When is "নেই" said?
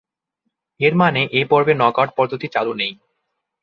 2.73-2.93